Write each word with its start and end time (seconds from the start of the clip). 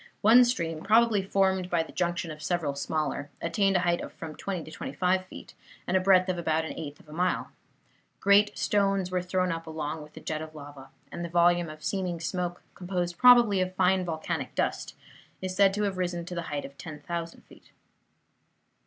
One 0.21 0.43
stream, 0.45 0.81
probably 0.81 1.21
formed 1.21 1.69
by 1.69 1.83
the 1.83 1.91
junction 1.91 2.31
of 2.31 2.41
several 2.41 2.73
smaller, 2.73 3.29
attained 3.39 3.75
a 3.75 3.81
height 3.81 4.01
of 4.01 4.11
from 4.13 4.35
twenty 4.35 4.63
to 4.63 4.71
twenty 4.71 4.93
five 4.93 5.27
feet, 5.27 5.53
and 5.85 5.95
a 5.95 5.99
breadth 5.99 6.27
of 6.27 6.39
about 6.39 6.65
an 6.65 6.73
eighth 6.75 6.99
of 6.99 7.07
a 7.07 7.13
mile. 7.13 7.51
Great 8.19 8.57
stones 8.57 9.11
were 9.11 9.21
thrown 9.21 9.51
up 9.51 9.67
along 9.67 10.01
with 10.01 10.13
the 10.13 10.19
jet 10.19 10.41
of 10.41 10.55
lava, 10.55 10.89
and 11.11 11.23
the 11.23 11.29
volume 11.29 11.69
of 11.69 11.83
seeming 11.83 12.19
smoke, 12.19 12.63
composed 12.73 13.19
probably 13.19 13.61
of 13.61 13.75
fine 13.75 14.03
volcanic 14.03 14.55
dust, 14.55 14.95
is 15.39 15.55
said 15.55 15.71
to 15.75 15.83
have 15.83 15.99
risen 15.99 16.25
to 16.25 16.33
the 16.33 16.41
height 16.49 16.65
of 16.65 16.79
10,000 16.79 17.41
feet. 17.43 17.69